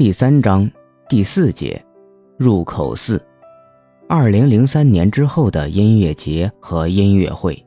[0.00, 0.66] 第三章
[1.10, 1.78] 第四节，
[2.38, 3.22] 入口四，
[4.08, 7.62] 二零零三年之后的音乐节和音乐会。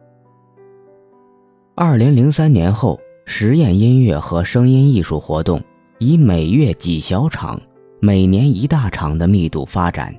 [1.75, 5.61] 二零零三年后，实验音乐和声音艺术活动
[5.99, 7.61] 以每月几小场、
[7.99, 10.11] 每年一大场的密度发展。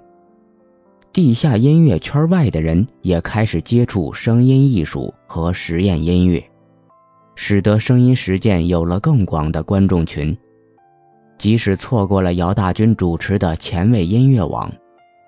[1.13, 6.41] 地下音乐圈外的人也开始接触声音艺术和实验音乐，
[7.35, 10.33] 使得声音实践有了更广的观众群。
[11.37, 14.73] 即使错过了姚大军主持的前卫音乐网，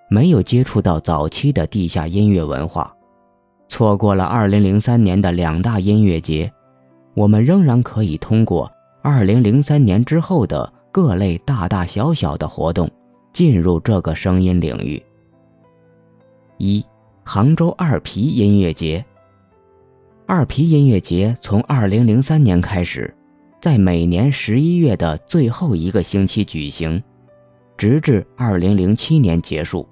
[0.09, 2.95] 没有接触到早期的地下音乐文化，
[3.69, 6.51] 错过了2003年的两大音乐节，
[7.15, 8.71] 我们仍然可以通过
[9.03, 12.91] 2003年之后的各类大大小小的活动，
[13.33, 15.03] 进入这个声音领域。
[16.59, 16.83] 一，
[17.25, 19.05] 杭州二皮音乐节。
[20.29, 23.15] 二皮音乐节从二零零三年开始，
[23.61, 27.03] 在每年十一月的最后一个星期举行，
[27.77, 29.89] 直至二零零七年结束。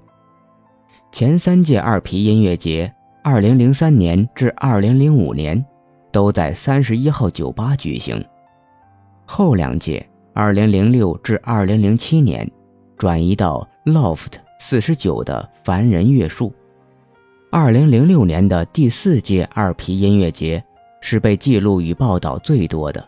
[1.11, 5.65] 前三届二皮音乐节（二零零三年至二零零五年）
[6.13, 8.25] 都在三十一号酒吧举行，
[9.27, 12.51] 后两届（二零零六至二零零七年）
[12.97, 14.33] 转移到 Loft。
[14.61, 16.51] 四十九的凡人月数，
[17.51, 20.65] 二零零六年的第四届二皮音乐节
[21.03, 23.07] 是被记录与报道最多的，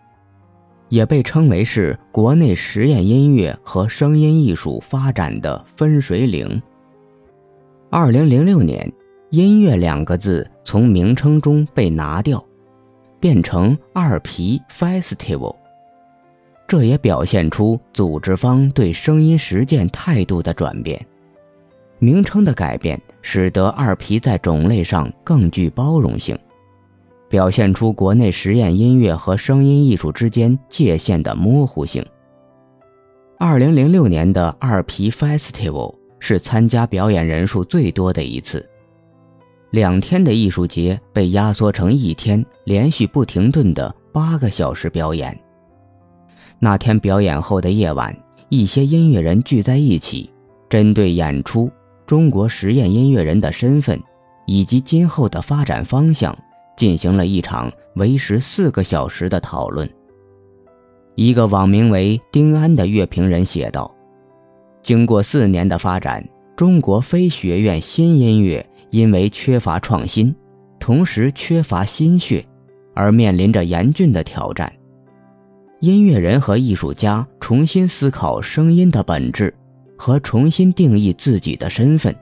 [0.89, 6.61] 也被称为是国内实验音乐和声音艺术发展的分水岭。
[7.91, 8.93] 二零零六年，
[9.31, 12.45] 音乐两个字从名称中被拿掉，
[13.19, 15.55] 变成二皮 Festival，
[16.67, 21.05] 这也表现出组织方对声音实践态度的转变。
[21.99, 26.39] 名称的改变，使得二皮在种类上更具包容性，
[27.29, 32.05] 表现出国内实验音乐和声音艺术之间界限的模糊性。
[33.39, 38.67] 二零零六年的二皮 Festival 是参加表演人数最多的一次，
[39.71, 45.39] 两天的艺术节被压缩成一天连续不停顿的八个小时表演。
[46.59, 48.17] 那天表演后的夜晚，
[48.49, 50.33] 一些音乐人聚在一起，
[50.71, 51.71] 针对演出。
[52.07, 54.01] 中国实验音乐人的身份，
[54.47, 56.35] 以及今后的发展方向，
[56.77, 59.89] 进行了一场为时四个小时的讨论。
[61.15, 63.93] 一个网名为丁安的乐评人写道
[64.83, 70.35] ：“经过四年的发展，中国非学院新音乐因为缺乏创新，
[70.79, 72.45] 同时缺乏心血，
[72.95, 74.73] 而面临着严峻的挑战。
[75.81, 79.53] 音乐人和艺术家重新思考声音的本质。”
[79.99, 82.15] 和重新定义自己的身份，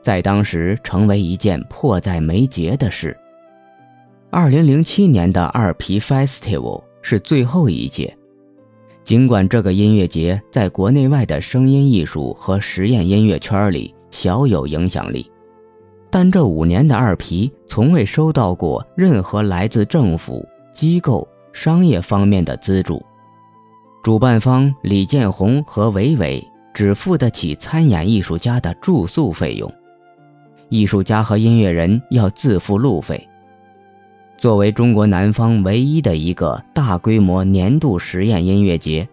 [0.00, 3.16] 在当时成为一件迫在眉睫的事。
[4.36, 8.14] 二零零七年的二皮 Festival 是最后一届，
[9.02, 15.30] 尽管这个音乐节在国内外的声音艺术和实验音乐圈里小有影响力，
[16.10, 23.02] 但这五年的二皮从未收到过任何来自政府机构、商业方面的资助。
[24.04, 26.46] 主办方李建宏和韦伟。
[26.74, 29.72] 只付得起参演艺术家的住宿费用，
[30.68, 33.26] 艺术家和音乐人要自付路费。
[34.36, 39.08] 作为中国南方唯一的一个大规模年度实验音乐节，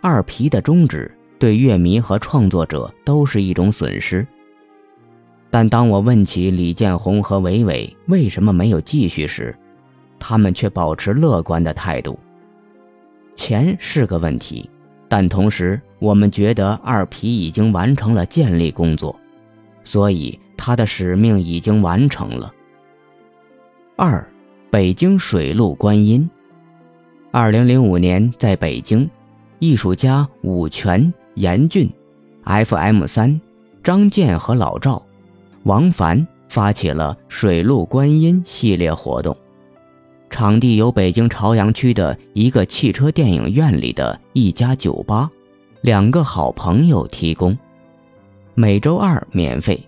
[0.00, 4.26] 二皮的终止对乐迷和创作者都是一种损失。
[5.50, 9.54] 但当我问起李建宏和韦伟为什么没有继续时，
[10.18, 12.18] 他们却保持乐观的态度。
[13.34, 14.68] 钱是个问题。
[15.08, 19.14] 但同时，我们觉得二皮已经完成了建立工作，
[19.84, 22.50] 所以他的使命已经完成了。
[23.94, 24.26] 二，
[24.72, 26.26] 北京水陆观音，
[27.30, 29.06] 二零零五年在北京，
[29.58, 31.86] 艺术家武全、严俊、
[32.42, 33.38] FM 三、
[33.84, 35.02] 张健和老赵、
[35.64, 39.36] 王凡发起了水陆观音系列活动。
[40.30, 45.30] 场地由北京朝阳区的一个汽车电影院里的一家酒吧，
[45.82, 47.54] 两个好朋友提供，
[48.54, 49.78] 每周二免费。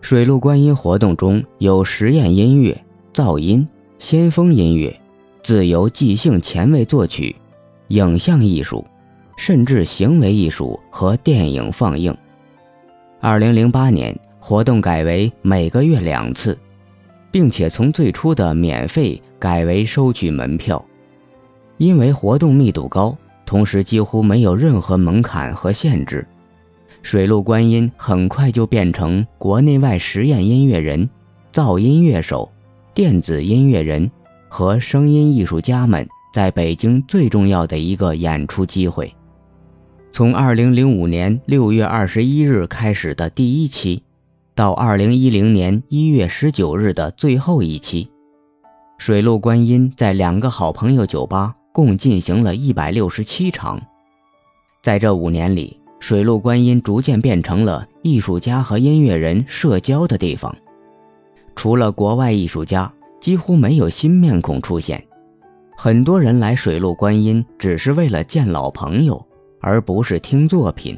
[0.00, 2.82] 水陆观音活动中有实验音乐、
[3.12, 3.68] 噪音、
[3.98, 4.94] 先锋音乐、
[5.42, 7.34] 自由即兴前卫作曲、
[7.88, 8.84] 影像艺术，
[9.36, 12.16] 甚至行为艺术和电影放映。
[13.20, 16.58] 二零零八年，活动改为每个月两次，
[17.30, 19.20] 并且从最初的免费。
[19.36, 20.82] 改为收取门票，
[21.76, 23.14] 因为活动密度高，
[23.44, 26.26] 同时几乎没有任何门槛和限制。
[27.02, 31.10] 水陆观音很快就变成国内外实验音乐人、
[31.52, 32.50] 噪音乐手、
[32.94, 34.08] 电子音乐人
[34.48, 39.12] 和声音艺术家们在北京最重要的一个演出机会。
[40.12, 44.00] 从2005年6月21日开始的第一期，
[44.54, 48.08] 到2010年1月19日的最后一期，
[48.98, 53.82] 水陆观音在两个好朋友酒吧共进行了一百六十七场。
[54.84, 60.54] 在这五年里，水陆观音逐渐变成了艺术家和音乐人社交的地方。
[61.54, 65.02] 除了国外艺术家，几乎没有新面孔出现。
[65.76, 69.24] 很多人来水陆观音只是为了见老朋友。
[69.66, 70.94] 而不是听作品，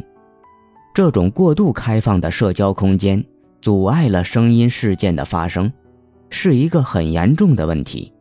[0.92, 3.24] 这种过度开放的社交空间
[3.60, 5.72] 阻碍了声音事件的发生，
[6.30, 8.12] 是一个很严重的问题。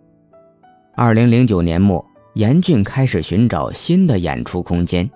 [0.96, 2.06] 二零零九年末，
[2.36, 5.10] 严峻开始寻找新的演出空间，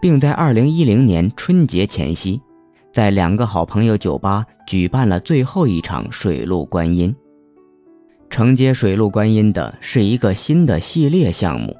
[0.00, 2.40] 并在二零一零年春节前夕，
[2.94, 7.12] 在两个好朋友酒吧举办了最后一场水陆观音。
[8.30, 11.76] 承接水陆观音的是一个新的系列项目，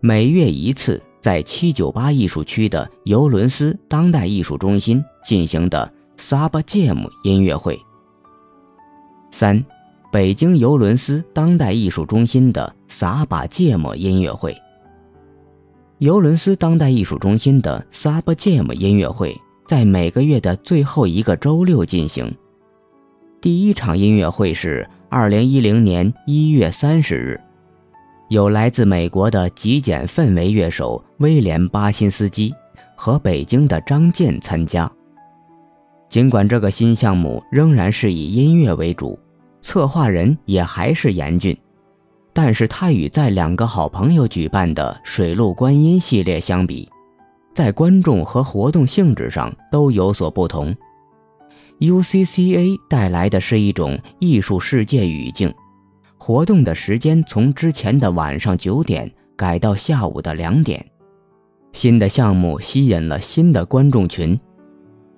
[0.00, 1.02] 每月一次。
[1.22, 7.76] 在七九八艺术区的尤伦斯当代艺术中心进行的 Sub Jam 音乐会。
[9.32, 9.64] 三，
[10.12, 14.56] 北京尤伦斯当代艺术中心的撒把芥末音乐会。
[15.98, 19.36] 尤伦斯当代艺术中心的 Sub Jam 音乐会
[19.66, 22.32] 在每个月的最后一个周六进行。
[23.40, 27.40] 第一场音乐会是二零一零年一月三十日。
[28.28, 32.52] 有来自美国的极简氛围乐手威廉·巴辛斯基
[32.96, 34.90] 和北京的张健参加。
[36.08, 39.18] 尽管这个新项目仍然是以音乐为主，
[39.62, 41.56] 策划人也还是严峻，
[42.32, 46.88] 但是他与在两个好朋友举办的水陆观音系列相比，
[47.56, 50.76] 在观众和活动性质上都有所不同。
[51.80, 55.50] UCCA 带来的是一种艺术世界语境。
[56.18, 60.84] 活动的时间从之前的晚上九点改到下午的两点。
[61.72, 64.38] 新的项目吸引了新的观众群，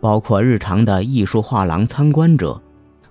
[0.00, 2.62] 包括日常的艺术画廊参观者、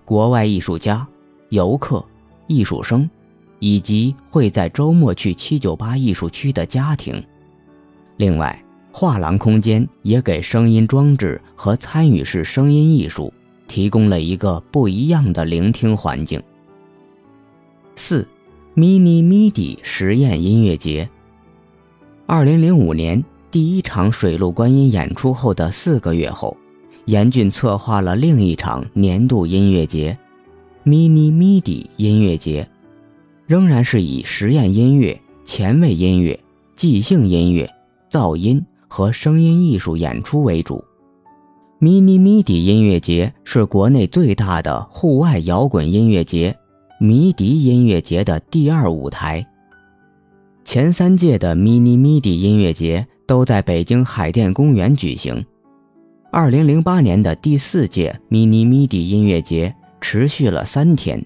[0.06, 1.06] 国外艺术家、
[1.50, 2.02] 游客、
[2.48, 3.10] 艺术生，
[3.60, 7.22] 以及会在周末去七九八艺术区的家庭。
[8.16, 8.58] 另外，
[9.00, 13.32] 画廊空间也给声音装置和参与式声音艺术
[13.68, 16.42] 提供了一个不一样的聆听环境。
[17.96, 18.28] 四
[18.76, 21.08] ，mini midi 实验音乐节。
[22.26, 26.58] 二零零五年第一场水陆观音演出后的四个月后，
[27.06, 30.18] 严峻策划了另一场年度音乐节
[30.84, 32.68] ，mini midi 音乐节，
[33.46, 36.40] 仍然是以实验音乐、前卫音乐、
[36.76, 37.72] 即兴音乐、
[38.10, 40.84] 噪音和声音艺术演出为主。
[41.80, 46.58] mini midi 音乐节是国内最大的户外摇滚音乐节。
[47.00, 49.46] 迷笛音乐节的第二舞台。
[50.66, 55.46] 前三届的 Mini MIDI 音乐节都在北京海淀公园举行。
[56.32, 61.24] 二零零八年的第四届 Mini MIDI 音乐节持续了三天，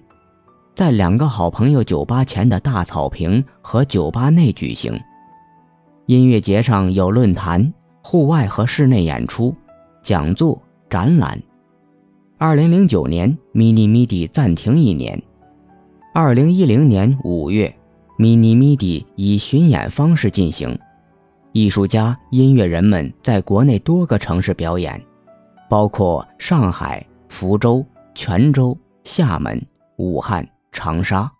[0.74, 4.92] 在两个好朋友酒吧前的大草坪和酒吧内举行。
[6.12, 7.72] 音乐节上有论坛、
[8.02, 9.56] 户外和室内演出、
[10.02, 10.60] 讲座、
[10.90, 11.42] 展览。
[12.36, 15.22] 二零零九年，Mini MIDI 暂停一年。
[16.12, 17.74] 二零一零年五月
[18.18, 20.78] ，Mini MIDI 以巡演方式进行，
[21.52, 25.02] 艺术家、音乐人们在国内多个城市表演，
[25.70, 27.82] 包括上海、福州、
[28.14, 29.64] 泉州、厦门、
[29.96, 31.32] 武汉、长沙。